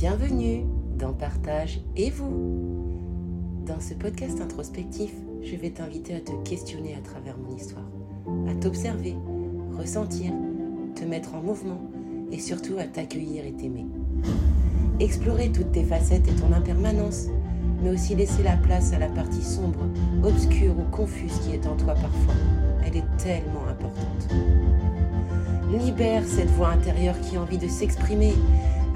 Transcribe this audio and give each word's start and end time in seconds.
Bienvenue 0.00 0.64
dans 0.98 1.12
Partage 1.12 1.82
et 1.94 2.08
vous. 2.08 2.32
Dans 3.66 3.80
ce 3.80 3.92
podcast 3.92 4.40
introspectif, 4.40 5.10
je 5.42 5.54
vais 5.56 5.68
t'inviter 5.68 6.14
à 6.14 6.20
te 6.20 6.32
questionner 6.42 6.94
à 6.94 7.02
travers 7.02 7.36
mon 7.36 7.54
histoire, 7.54 7.84
à 8.48 8.54
t'observer, 8.54 9.14
ressentir, 9.76 10.32
te 10.94 11.04
mettre 11.04 11.34
en 11.34 11.42
mouvement 11.42 11.82
et 12.32 12.38
surtout 12.38 12.78
à 12.78 12.84
t'accueillir 12.84 13.44
et 13.44 13.52
t'aimer. 13.52 13.84
Explorer 15.00 15.52
toutes 15.52 15.72
tes 15.72 15.84
facettes 15.84 16.26
et 16.28 16.34
ton 16.34 16.50
impermanence, 16.54 17.26
mais 17.82 17.90
aussi 17.90 18.14
laisser 18.14 18.42
la 18.42 18.56
place 18.56 18.94
à 18.94 18.98
la 18.98 19.08
partie 19.08 19.44
sombre, 19.44 19.84
obscure 20.24 20.78
ou 20.78 20.90
confuse 20.90 21.40
qui 21.40 21.52
est 21.52 21.66
en 21.66 21.76
toi 21.76 21.92
parfois. 21.92 22.34
Elle 22.86 22.96
est 22.96 23.16
tellement 23.18 23.66
importante. 23.68 24.34
Libère 25.78 26.24
cette 26.24 26.50
voix 26.52 26.70
intérieure 26.70 27.20
qui 27.20 27.36
a 27.36 27.42
envie 27.42 27.58
de 27.58 27.68
s'exprimer. 27.68 28.32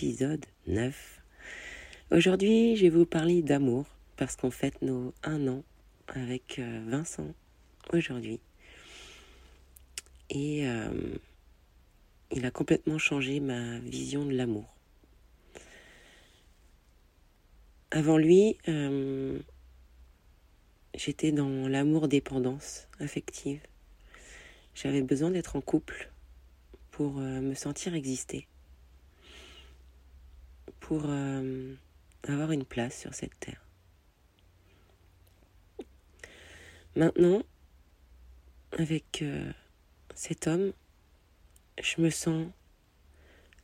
L'épisode 0.00 0.46
9. 0.66 1.20
Aujourd'hui, 2.10 2.74
je 2.74 2.82
vais 2.82 2.88
vous 2.88 3.04
parler 3.04 3.42
d'amour 3.42 3.84
parce 4.16 4.34
qu'on 4.34 4.50
fête 4.50 4.80
nos 4.80 5.12
un 5.22 5.46
an 5.46 5.62
avec 6.08 6.58
euh, 6.58 6.82
Vincent 6.86 7.34
aujourd'hui. 7.92 8.40
Et 10.30 10.66
euh, 10.66 11.18
il 12.30 12.46
a 12.46 12.50
complètement 12.50 12.96
changé 12.96 13.40
ma 13.40 13.78
vision 13.80 14.24
de 14.24 14.32
l'amour. 14.32 14.74
Avant 17.90 18.16
lui, 18.16 18.56
euh, 18.68 19.38
j'étais 20.94 21.30
dans 21.30 21.68
l'amour-dépendance 21.68 22.88
affective. 23.00 23.60
J'avais 24.74 25.02
besoin 25.02 25.30
d'être 25.30 25.56
en 25.56 25.60
couple 25.60 26.10
pour 26.90 27.16
me 27.16 27.54
sentir 27.54 27.94
exister, 27.94 28.46
pour 30.78 31.04
avoir 32.28 32.52
une 32.52 32.64
place 32.64 32.98
sur 32.98 33.14
cette 33.14 33.38
terre. 33.40 33.64
Maintenant, 36.96 37.42
avec 38.72 39.22
euh, 39.22 39.52
cet 40.14 40.48
homme, 40.48 40.72
je 41.80 42.00
me 42.00 42.10
sens 42.10 42.48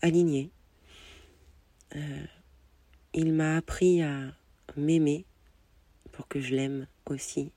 alignée. 0.01 0.51
Euh, 1.97 2.27
il 3.15 3.33
m'a 3.33 3.57
appris 3.57 4.03
à 4.03 4.33
m'aimer 4.77 5.25
pour 6.13 6.29
que 6.29 6.41
je 6.41 6.55
l'aime 6.55 6.87
aussi. 7.07 7.51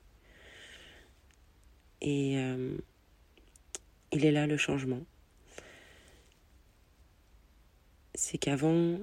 Et 2.00 2.36
euh, 2.38 2.76
il 4.10 4.24
est 4.24 4.32
là 4.32 4.48
le 4.48 4.56
changement. 4.56 5.02
C'est 8.14 8.38
qu'avant, 8.38 8.98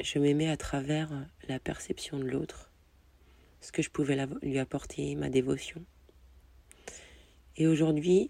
je 0.00 0.18
m'aimais 0.18 0.48
à 0.48 0.56
travers 0.56 1.10
la 1.48 1.58
perception 1.58 2.18
de 2.18 2.24
l'autre, 2.24 2.70
ce 3.60 3.72
que 3.72 3.82
je 3.82 3.90
pouvais 3.90 4.18
lui 4.42 4.58
apporter, 4.58 5.14
ma 5.14 5.28
dévotion. 5.28 5.84
Et 7.56 7.66
aujourd'hui, 7.66 8.28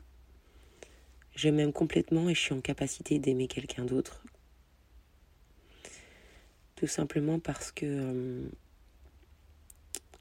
je 1.35 1.49
m'aime 1.49 1.73
complètement 1.73 2.29
et 2.29 2.35
je 2.35 2.41
suis 2.41 2.55
en 2.55 2.61
capacité 2.61 3.19
d'aimer 3.19 3.49
quelqu'un 3.49 3.85
d'autre. 3.85 4.25
Tout 6.77 6.87
simplement 6.87 7.39
parce 7.39 7.71
que 7.73 7.87
euh, 7.87 8.49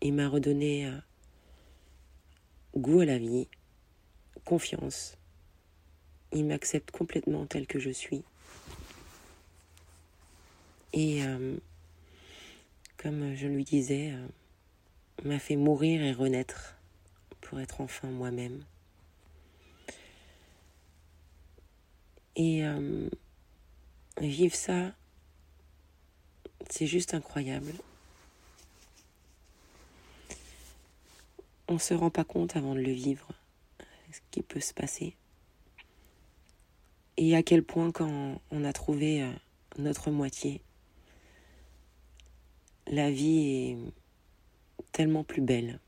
il 0.02 0.14
m'a 0.14 0.30
redonné 0.30 0.88
euh, 0.88 0.98
goût 2.76 3.02
à 3.02 3.06
la 3.06 3.18
vie, 3.18 3.48
confiance. 4.46 5.18
Il 6.32 6.46
m'accepte 6.46 6.92
complètement 6.92 7.46
tel 7.46 7.68
que 7.68 7.80
je 7.80 7.90
suis. 7.90 8.24
Et 10.94 11.24
euh, 11.24 11.58
comme 12.98 13.36
je 13.36 13.48
lui 13.48 13.64
disais, 13.64 14.14
m'a 15.24 15.40
fait 15.40 15.56
mourir 15.56 16.02
et 16.02 16.14
renaître 16.14 16.76
pour 17.42 17.60
être 17.60 17.82
enfin 17.82 18.10
moi-même. 18.10 18.64
Et 22.36 22.66
euh, 22.66 23.10
vivre 24.20 24.56
ça, 24.56 24.94
c'est 26.70 26.88
juste 26.88 27.14
incroyable. 27.14 27.74
On 31.68 31.74
ne 31.74 31.80
se 31.80 31.94
rend 31.94 32.10
pas 32.10 32.24
compte 32.24 32.56
avant 32.56 32.74
de 32.76 32.82
le 32.82 32.92
vivre, 32.92 33.28
ce 34.12 34.20
qui 34.32 34.42
peut 34.42 34.60
se 34.60 34.74
passer. 34.74 35.16
Et 37.18 37.36
à 37.36 37.44
quel 37.44 37.64
point 37.64 37.92
quand 37.92 38.42
on 38.50 38.64
a 38.64 38.74
trouvé 38.74 39.22
euh, 39.22 39.32
notre 39.78 40.12
moitié, 40.12 40.62
la 42.92 43.10
vie 43.10 43.48
est 43.48 43.78
tellement 44.92 45.24
plus 45.24 45.42
belle. 45.42 45.80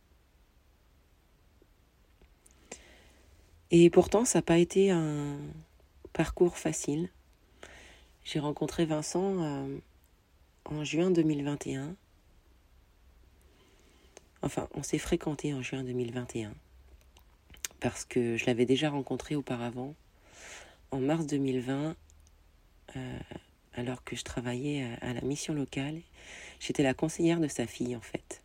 Et 3.72 3.90
pourtant, 3.90 4.25
ça 4.25 4.40
n'a 4.40 4.44
pas 4.44 4.58
été 4.58 4.91
un, 4.91 5.38
parcours 6.14 6.58
facile. 6.58 7.09
J'ai 8.24 8.40
rencontré 8.40 8.86
Vincent 8.86 9.44
euh, 9.44 9.78
en 10.66 10.84
juin 10.84 11.12
2021. 11.12 11.96
Enfin, 14.44 14.70
on 14.75 14.84
s'est 14.84 15.00
fréquenté 15.00 15.53
en 15.53 15.62
juin 15.62 15.84
2021 15.84 16.53
parce 17.80 18.06
que 18.06 18.38
je 18.38 18.46
l'avais 18.46 18.66
déjà 18.66 18.90
rencontré 18.90 19.35
auparavant 19.35 19.96
en 20.91 21.00
mars 21.00 21.25
2020 21.25 21.96
euh, 22.96 23.20
alors 23.74 24.03
que 24.03 24.16
je 24.16 24.24
travaillais 24.24 24.88
à, 25.02 25.14
la 25.14 25.22
mission 25.22 25.53
locale. 25.53 26.02
J'étais 26.66 26.84
la 26.84 26.94
conseillère 26.94 27.40
de 27.40 27.47
sa 27.47 27.68
fille 27.68 27.96
en 27.96 28.01
fait. 28.01 28.41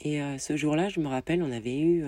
Et 0.00 0.22
euh, 0.22 0.38
ce 0.38 0.56
jour-là, 0.56 0.88
je 0.88 1.00
me 1.00 1.08
rappelle, 1.08 1.42
on 1.42 1.50
avait 1.50 1.78
eu 1.78 2.04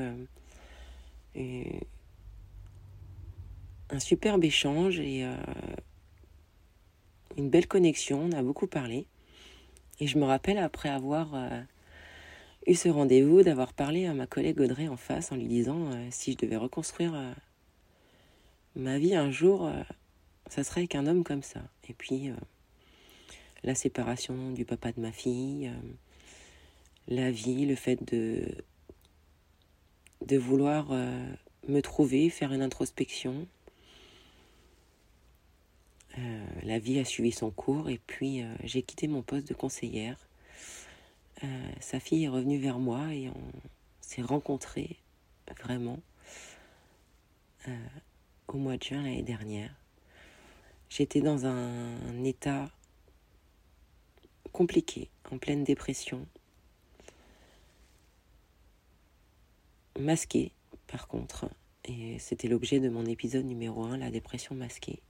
un 3.90 4.00
superbe 4.00 4.44
échange 4.44 5.00
et 5.00 5.24
euh, 5.24 5.34
une 7.36 7.50
belle 7.50 7.66
connexion. 7.66 8.20
On 8.20 8.32
a 8.32 8.42
beaucoup 8.42 8.66
parlé. 8.66 9.06
Et 10.00 10.06
je 10.06 10.18
me 10.18 10.24
rappelle, 10.24 10.58
après 10.58 10.88
avoir 10.88 11.34
euh, 11.34 11.60
eu 12.66 12.74
ce 12.74 12.88
rendez-vous, 12.88 13.42
d'avoir 13.42 13.72
parlé 13.72 14.06
à 14.06 14.14
ma 14.14 14.26
collègue 14.26 14.60
Audrey 14.60 14.88
en 14.88 14.96
face 14.96 15.32
en 15.32 15.36
lui 15.36 15.46
disant 15.46 15.90
euh, 15.92 16.08
si 16.10 16.32
je 16.32 16.38
devais 16.38 16.56
reconstruire 16.56 17.14
ma 18.76 18.98
vie 18.98 19.14
un 19.14 19.30
jour, 19.30 19.70
ça 20.48 20.62
serait 20.62 20.82
avec 20.82 20.94
un 20.94 21.06
homme 21.06 21.24
comme 21.24 21.42
ça. 21.42 21.60
Et 21.88 21.94
puis, 21.94 22.30
la 23.64 23.74
séparation 23.74 24.52
du 24.52 24.64
papa 24.64 24.92
de 24.92 25.00
ma 25.00 25.12
fille, 25.12 25.72
la 27.08 27.30
vie, 27.30 27.66
le 27.66 27.74
fait 27.74 28.02
de, 28.12 28.64
vouloir 30.38 30.90
me 31.66 31.80
trouver, 31.80 32.30
faire 32.30 32.52
une 32.52 32.62
introspection, 32.62 33.46
euh, 36.18 36.46
la 36.62 36.78
vie 36.78 36.98
a 36.98 37.04
suivi 37.04 37.30
son 37.30 37.50
cours 37.50 37.88
et 37.90 37.98
puis 37.98 38.42
euh, 38.42 38.54
j'ai 38.64 38.82
quitté 38.82 39.06
mon 39.06 39.22
poste 39.22 39.46
de 39.48 39.54
conseillère. 39.54 40.16
Euh, 41.44 41.70
sa 41.80 42.00
fille 42.00 42.24
est 42.24 42.28
revenue 42.28 42.58
vers 42.58 42.78
moi 42.78 43.14
et 43.14 43.28
on 43.28 43.52
s'est 44.00 44.22
rencontrés 44.22 44.96
vraiment 45.62 46.00
au 48.48 48.56
mois 48.56 48.78
de 48.78 48.82
juin 48.82 49.02
l'année 49.02 49.22
dernière. 49.22 49.74
J'étais 50.88 51.20
dans 51.20 51.44
un, 51.44 52.24
état 52.24 52.70
compliqué, 54.48 55.10
en 55.30 55.38
pleine 55.38 55.64
dépression, 55.64 56.26
masqué 59.98 60.52
par 60.86 61.08
contre. 61.08 61.48
Et 61.84 62.18
c'était 62.18 62.48
l'objet 62.48 62.80
de 62.80 62.88
mon 62.88 63.06
épisode 63.06 63.46
numéro 63.46 63.84
1, 63.84 63.98
la 63.98 64.10
dépression 64.10 64.54
masquée. 64.54 65.00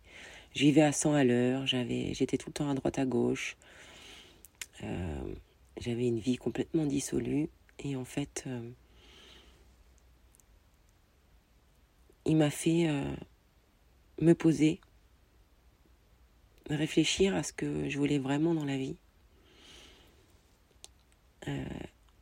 Je 0.54 0.60
vivais 0.60 0.82
à 0.82 0.92
100 0.92 1.14
à 1.14 1.24
l'heure, 1.24 1.66
j'avais, 1.66 2.14
j'étais 2.14 2.38
tout 2.38 2.50
le 2.50 2.54
temps 2.54 2.70
à 2.70 2.74
droite 2.74 2.98
à 2.98 3.06
gauche. 3.06 3.56
Euh, 4.82 5.34
j'avais 5.80 6.06
une 6.06 6.18
vie 6.18 6.36
complètement 6.36 6.86
dissolue 6.86 7.48
Et 7.80 7.96
en 7.96 8.04
fait, 8.04 8.44
euh, 8.46 8.70
il 12.26 12.36
m'a 12.36 12.50
fait 12.50 12.88
euh, 12.88 13.14
me 14.20 14.34
poser, 14.34 14.80
réfléchir 16.70 17.34
à 17.34 17.42
ce 17.42 17.52
que 17.52 17.88
je 17.88 17.98
voulais 17.98 18.18
vraiment 18.18 18.54
dans 18.54 18.64
la 18.64 18.76
vie. 18.76 18.96
Euh, 21.46 21.64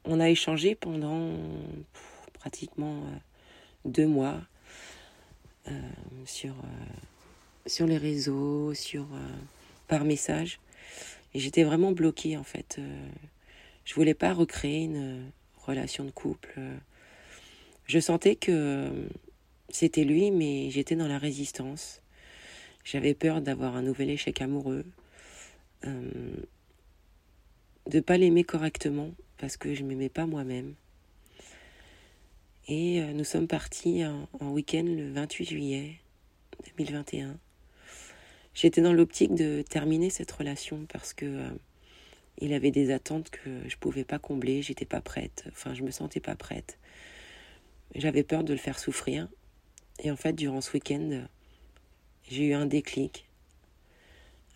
on 0.05 0.21
a 0.21 0.29
échangé 0.29 0.75
pendant 0.75 1.37
pratiquement 2.35 3.03
deux 3.85 4.07
mois 4.07 4.41
sur, 6.27 6.55
sur 7.67 7.87
les 7.87 7.97
réseaux, 7.97 8.73
sur, 8.73 9.07
par 9.89 10.05
message. 10.05 10.61
Et 11.35 11.41
j'étais 11.41 11.65
vraiment 11.65 11.91
bloquée 11.91 12.37
en 12.37 12.45
fait. 12.45 12.79
je 13.85 13.95
voulais 13.95 14.15
pas 14.15 14.33
recréer 14.33 14.85
une 14.85 15.33
relation 15.57 16.05
de 16.05 16.13
couple. 16.13 16.61
Je 17.87 17.99
sentais 17.99 18.37
que 18.37 19.09
c'était 19.69 20.05
lui, 20.05 20.31
mais 20.31 20.71
j'étais 20.71 20.97
dans 20.97 21.09
la 21.09 21.19
résistance. 21.19 22.01
J'avais 22.85 23.15
peur 23.15 23.41
d'avoir 23.41 23.77
un 23.77 23.83
nouvel 23.83 24.11
échec 24.11 24.41
amoureux, 24.41 24.85
euh, 25.85 26.11
de 27.87 28.01
pas 28.01 28.17
l'aimer 28.17 28.45
correctement 28.45 29.11
parce 29.39 29.57
que 29.57 29.75
je 29.75 29.85
m'aimais 29.85 30.09
pas 30.09 30.27
moi-même. 30.27 30.75
Et 32.69 33.01
euh, 33.01 33.13
nous 33.13 33.25
sommes 33.25 33.47
partis 33.47 34.05
en, 34.05 34.51
week-end 34.51 34.85
le 34.85 35.13
28 35.13 35.45
juillet 35.45 36.01
2021. 36.79 37.39
J'étais 38.55 38.81
dans 38.81 38.93
l'optique 38.93 39.35
de 39.35 39.63
terminer 39.63 40.11
cette 40.11 40.33
relation 40.33 40.87
parce 40.93 41.13
que 41.13 41.27
euh, 41.27 41.51
il 42.39 42.53
avait 42.53 42.71
des 42.71 42.91
attentes 42.91 43.31
que 43.31 43.69
je 43.69 43.77
pouvais 43.77 44.05
pas 44.05 44.19
combler, 44.19 44.63
j'étais 44.63 44.85
pas 44.85 45.01
prête, 45.01 45.45
enfin 45.53 45.75
je 45.75 45.83
me 45.83 45.91
sentais 45.91 46.21
pas 46.21 46.35
prête. 46.35 46.79
J'avais 47.95 48.25
peur 48.25 48.43
de 48.43 48.53
le 48.53 48.59
faire 48.59 48.79
souffrir. 48.79 49.29
Et 50.01 50.11
en 50.11 50.17
fait, 50.17 50.33
durant 50.33 50.61
ce 50.61 50.73
week-end, 50.73 51.25
j'ai 52.29 52.47
eu 52.47 52.53
un 52.53 52.67
déclic 52.67 53.27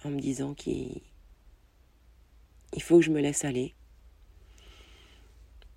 en 0.04 0.10
me 0.10 0.20
disant 0.20 0.54
qu'il 0.54 1.00
il 2.75 2.82
faut 2.82 2.99
que 2.99 3.05
je 3.05 3.11
me 3.11 3.20
laisse 3.20 3.44
aller. 3.44 3.75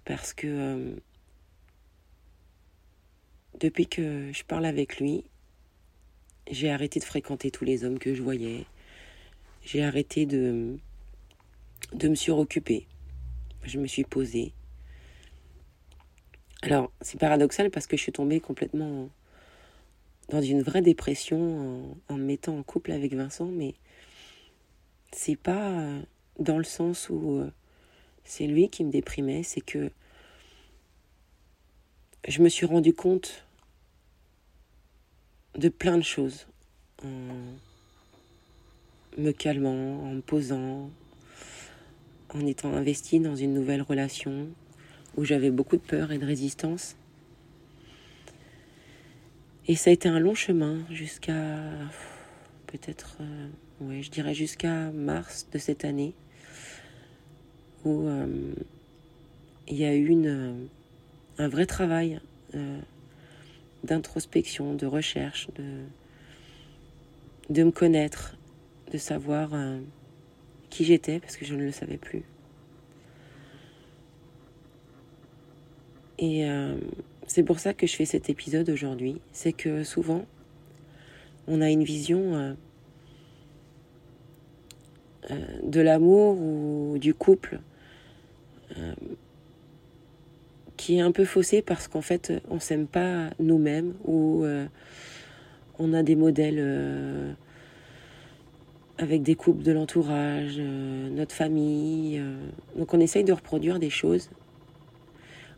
Parce 0.06 0.34
que 0.34 0.48
euh, 0.48 0.96
depuis 3.60 3.88
que 3.88 4.32
je 4.34 4.44
parle 4.44 4.66
avec 4.66 5.00
lui, 5.00 5.24
j'ai 6.52 6.70
arrêté 6.70 7.00
de 7.00 7.06
fréquenter 7.06 7.52
tous 7.52 7.64
les 7.64 7.84
hommes 7.86 8.00
que 8.00 8.14
je 8.14 8.22
voyais. 8.22 8.66
J'ai 9.64 9.84
arrêté 9.84 10.26
de 10.26 10.78
de 11.94 12.08
me 12.08 12.16
suroccuper. 12.16 12.88
Je 13.64 13.80
me 13.80 13.88
suis 13.88 14.04
posée. 14.04 14.54
Alors, 16.62 16.92
c'est 17.02 17.20
paradoxal 17.20 17.70
parce 17.70 17.88
que 17.88 17.98
je 17.98 18.02
suis 18.02 18.12
tombée 18.12 18.40
complètement 18.40 19.10
dans 20.30 20.42
une 20.42 20.62
vraie 20.62 20.82
dépression 20.82 21.98
en, 22.08 22.16
me 22.16 22.24
mettant 22.24 22.58
en 22.58 22.64
couple 22.64 22.92
avec 22.92 23.14
Vincent, 23.14 23.48
mais 23.48 23.76
c'est 25.12 25.36
pas 25.36 25.72
euh, 25.72 26.02
dans 26.40 26.58
le 26.58 26.64
sens 26.64 27.10
où 27.10 27.40
euh, 27.40 27.52
c'est 28.24 28.48
lui 28.48 28.70
qui 28.70 28.84
me 28.84 28.92
déprimait, 28.92 29.44
c'est 29.44 29.62
que 29.62 29.92
je 32.28 32.42
me 32.42 32.50
suis 32.50 32.66
rendu 32.66 32.94
compte 32.94 33.46
de 35.56 35.70
plein 35.70 35.98
de 35.98 36.04
choses 36.04 36.48
en 37.04 37.10
me 39.18 39.32
calmant, 39.32 40.04
en 40.04 40.14
me 40.14 40.22
posant, 40.22 40.90
en 42.30 42.46
étant 42.46 42.74
investie 42.74 43.20
dans 43.20 43.36
une 43.36 43.54
nouvelle 43.54 43.82
relation 43.82 44.48
où 45.16 45.26
j'avais 45.26 45.52
beaucoup 45.52 45.78
de 45.78 45.82
peur 45.82 46.12
et 46.12 46.18
de 46.18 46.26
résistance. 46.26 46.96
Et 49.68 49.76
ça 49.76 49.92
a 49.92 49.94
été 49.94 50.10
un 50.10 50.20
long 50.20 50.36
chemin 50.36 50.80
jusqu'à 50.90 51.62
peut-être, 52.68 53.18
euh, 53.22 54.02
je 54.02 54.10
dirais 54.10 54.34
jusqu'à 54.34 54.92
mars 54.92 55.48
de 55.52 55.58
cette 55.58 55.86
année, 55.86 56.14
où 57.86 58.08
euh, 58.08 58.28
il 59.68 59.78
y 59.78 59.86
a 59.86 59.94
eu 59.96 60.08
une, 60.08 60.68
un 61.38 61.48
vrai 61.48 61.66
travail 61.66 62.20
euh, 62.56 62.80
d'introspection, 63.84 64.74
de 64.74 64.86
recherche, 64.86 65.50
de, 65.56 65.80
de 67.50 67.64
me 67.64 67.72
connaître, 67.72 68.38
de 68.92 68.98
savoir 68.98 69.52
qui 70.70 70.86
j'étais 70.86 71.20
parce 71.20 71.38
que 71.38 71.46
je 71.46 71.56
ne 71.56 71.64
le 71.64 71.72
savais 71.72 71.98
plus. 71.98 72.24
Et 76.20 76.50
euh, 76.50 76.78
c'est 77.28 77.44
pour 77.44 77.60
ça 77.60 77.74
que 77.74 77.88
je 77.88 77.96
fais 77.96 78.06
cet 78.06 78.30
épisode 78.30 78.70
aujourd'hui. 78.70 79.20
C'est 79.32 79.54
que 79.54 79.84
souvent, 79.84 80.26
on 81.48 81.62
a 81.62 81.70
une 81.70 81.84
vision 81.84 82.36
euh, 82.36 82.54
euh, 85.32 85.60
de 85.64 85.82
l'amour 85.82 86.40
ou 86.40 86.98
du 86.98 87.14
couple 87.14 87.60
qui 90.78 90.98
est 90.98 91.02
un 91.02 91.12
peu 91.12 91.26
faussée 91.26 91.62
parce 91.62 91.88
qu'en 91.88 92.02
fait, 92.02 92.34
on 92.50 92.60
s'aime 92.60 92.88
pas 92.88 93.30
nous-mêmes 93.40 93.94
ou 94.06 94.46
on 95.80 95.94
a 95.94 96.04
des 96.04 96.16
modèles 96.16 97.36
avec 98.98 99.24
des 99.24 99.36
couples 99.36 99.64
de 99.64 99.72
l'entourage, 99.72 100.56
euh, 100.58 101.10
notre 101.10 101.34
famille. 101.34 102.20
Euh. 102.20 102.38
donc 102.78 102.94
on 102.94 103.00
essaye 103.00 103.24
de 103.24 103.34
reproduire 103.34 103.80
des 103.80 103.90
choses 103.90 104.30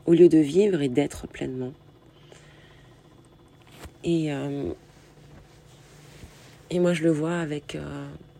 au 0.05 0.13
lieu 0.13 0.29
de 0.29 0.37
vivre 0.37 0.81
et 0.81 0.89
d'être 0.89 1.27
pleinement. 1.27 1.73
Et, 4.03 4.31
euh, 4.31 4.71
et 6.69 6.79
moi 6.79 6.93
je 6.93 7.03
le 7.03 7.11
vois 7.11 7.39
avec 7.39 7.77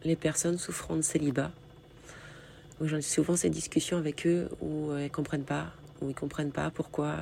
les 0.04 0.16
personnes 0.16 0.58
souffrant 0.58 0.96
de 0.96 1.02
célibat, 1.02 1.52
j'ai 2.82 3.02
souvent 3.02 3.36
ces 3.36 3.50
discussions 3.50 3.98
avec 3.98 4.26
eux 4.28 4.50
où 4.62 4.92
ils 4.98 5.12
comprennent 5.12 5.46
pas, 5.46 5.72
où 6.02 6.10
ils 6.10 6.16
comprennent 6.16 6.52
pas 6.52 6.70
pourquoi 6.72 7.18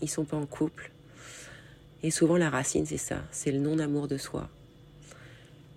ils 0.00 0.08
sont 0.08 0.24
pas 0.24 0.36
en 0.36 0.46
couple. 0.46 0.90
Et 2.02 2.10
souvent 2.10 2.36
la 2.36 2.50
racine 2.50 2.86
c'est 2.86 2.96
ça, 2.96 3.22
c'est 3.30 3.52
le 3.52 3.58
non-amour 3.58 4.08
de 4.08 4.16
soi. 4.16 4.48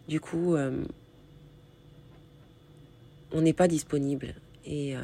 Du 0.08 0.20
coup, 0.20 0.56
on 3.34 3.42
n'est 3.42 3.54
pas 3.54 3.68
disponible 3.68 4.36
et 4.66 4.96
euh, 4.96 5.02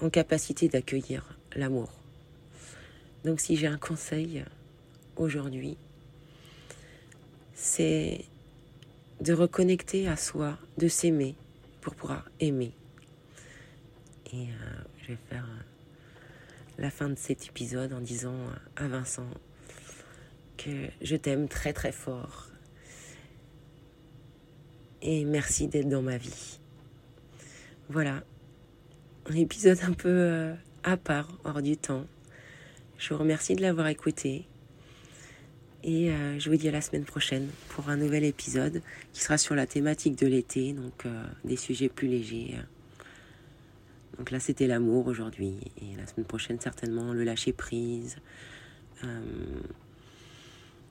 en 0.00 0.10
capacité 0.10 0.68
d'accueillir 0.68 1.38
l'amour. 1.54 1.92
Donc 3.24 3.40
si 3.40 3.56
j'ai 3.56 3.68
un 3.68 3.78
conseil 3.78 4.44
aujourd'hui, 5.16 5.76
c'est 7.54 8.24
de 9.20 9.32
reconnecter 9.32 10.08
à 10.08 10.16
soi, 10.16 10.58
de 10.78 10.88
s'aimer 10.88 11.36
pour 11.80 11.94
pouvoir 11.94 12.28
aimer. 12.40 12.72
Et 14.32 14.48
euh, 14.48 14.82
je 15.02 15.08
vais 15.08 15.18
faire 15.28 15.44
euh, 15.44 15.62
la 16.78 16.90
fin 16.90 17.08
de 17.08 17.16
cet 17.16 17.46
épisode 17.46 17.92
en 17.92 18.00
disant 18.00 18.36
à 18.76 18.88
Vincent 18.88 19.26
que 20.56 20.88
je 21.02 21.16
t'aime 21.16 21.48
très 21.48 21.72
très 21.72 21.92
fort 21.92 22.50
et 25.02 25.24
merci 25.24 25.66
d'être 25.68 25.88
dans 25.88 26.02
ma 26.02 26.16
vie. 26.16 26.58
Voilà, 27.88 28.22
un 29.26 29.34
épisode 29.34 29.78
un 29.82 29.92
peu 29.92 30.08
euh, 30.08 30.54
à 30.84 30.96
part, 30.96 31.28
hors 31.44 31.62
du 31.62 31.76
temps. 31.76 32.06
Je 32.98 33.14
vous 33.14 33.20
remercie 33.20 33.56
de 33.56 33.62
l'avoir 33.62 33.88
écouté 33.88 34.46
et 35.82 36.10
euh, 36.10 36.38
je 36.38 36.50
vous 36.50 36.56
dis 36.56 36.68
à 36.68 36.72
la 36.72 36.80
semaine 36.80 37.04
prochaine 37.04 37.48
pour 37.68 37.88
un 37.88 37.96
nouvel 37.96 38.24
épisode 38.24 38.82
qui 39.12 39.22
sera 39.22 39.38
sur 39.38 39.54
la 39.54 39.66
thématique 39.66 40.16
de 40.16 40.26
l'été, 40.26 40.72
donc 40.72 41.06
euh, 41.06 41.24
des 41.44 41.56
sujets 41.56 41.88
plus 41.88 42.08
légers. 42.08 42.56
Donc 44.18 44.30
là, 44.30 44.40
c'était 44.40 44.66
l'amour 44.66 45.06
aujourd'hui 45.06 45.54
et 45.80 45.96
la 45.96 46.06
semaine 46.06 46.26
prochaine, 46.26 46.60
certainement 46.60 47.12
le 47.12 47.24
lâcher 47.24 47.52
prise. 47.52 48.16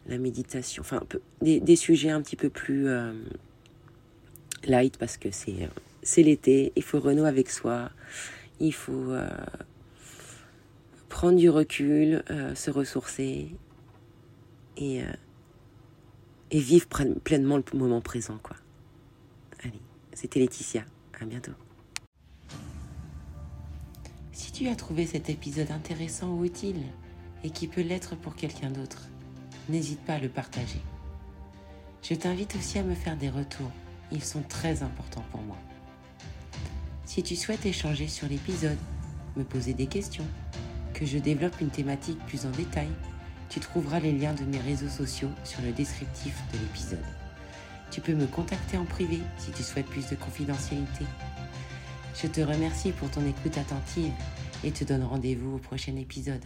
la 0.08 0.18
méditation, 0.18 0.82
enfin 0.82 1.04
des, 1.42 1.76
sujets 1.76 2.10
un 2.10 2.22
petit 2.24 2.36
peu 2.36 2.50
plus 2.50 2.88
light 4.66 4.98
parce 4.98 5.18
que 5.18 5.32
c'est, 5.32 5.64
euh, 5.64 5.68
c'est 6.04 6.24
l'été, 6.24 6.72
il 6.76 6.84
faut 6.84 7.00
renouer 7.00 7.28
avec 7.28 7.50
soi, 7.50 7.90
il 8.60 8.74
faut 8.74 9.12
euh, 9.12 9.28
prendre 11.08 11.38
du 11.38 11.50
recul, 11.50 12.24
euh, 12.30 12.56
se 12.56 12.72
ressourcer 12.72 13.50
et, 14.80 15.02
et 16.50 16.60
vivre 16.60 16.88
pleinement 17.24 17.58
le 17.58 17.64
moment 17.78 18.02
présent. 18.02 18.40
Allez, 19.64 19.82
c'était 20.14 20.40
Laetitia, 20.40 20.84
à 21.22 21.26
bientôt. 21.26 21.52
Si 24.32 24.52
tu 24.52 24.68
as 24.68 24.76
trouvé 24.76 25.06
cet 25.06 25.30
épisode 25.30 25.70
intéressant 25.70 26.34
ou 26.34 26.46
utile 26.46 26.82
et 27.44 27.52
qui 27.52 27.68
peut 27.68 27.82
l'être 27.82 28.16
pour 28.16 28.36
quelqu'un 28.36 28.72
d'autre, 28.72 29.10
n'hésite 29.68 30.00
pas 30.02 30.14
à 30.14 30.20
le 30.20 30.30
partager. 30.30 30.82
Je 32.02 32.16
t'invite 32.16 32.56
aussi 32.56 32.80
à 32.80 32.84
me 32.84 32.96
faire 32.96 33.18
des 33.18 33.30
retours 33.30 33.72
ils 34.12 34.24
sont 34.24 34.42
très 34.42 34.84
importants 34.84 35.26
pour 35.32 35.42
moi. 35.42 35.58
Si 37.06 37.24
tu 37.24 37.36
souhaites 37.36 37.66
échanger 37.66 38.08
sur 38.08 38.28
l'épisode, 38.28 38.78
me 39.36 39.44
poser 39.44 39.74
des 39.74 39.88
questions, 39.88 40.26
que 40.94 41.06
je 41.06 41.18
développe 41.18 41.60
une 41.62 41.70
thématique 41.70 42.20
plus 42.26 42.46
en 42.46 42.52
détail, 42.52 42.90
tu 43.50 43.60
trouveras 43.60 44.00
les 44.00 44.12
liens 44.12 44.34
de 44.34 44.44
mes 44.44 44.60
réseaux 44.60 44.90
sociaux 44.90 45.32
sur 45.44 45.62
le 45.62 45.72
descriptif 45.72 46.36
de 46.54 46.60
l'épisode. 46.60 47.04
Tu 47.92 48.02
peux 48.02 48.14
me 48.14 48.28
contacter 48.28 48.78
en 48.78 48.86
privé 48.86 49.20
si 49.38 49.52
tu 49.52 49.64
souhaites 49.64 49.88
plus 49.88 50.08
de 50.08 50.16
confidentialité. 50.16 51.06
Je 52.22 52.28
te 52.28 52.42
remercie 52.42 52.92
pour 52.92 53.10
ton 53.10 53.26
écoute 53.26 53.58
attentive 53.58 54.14
et 54.64 54.72
te 54.72 54.84
donne 54.84 55.04
rendez-vous 55.04 55.56
au 55.56 55.60
prochain 55.60 55.96
épisode. 55.96 56.44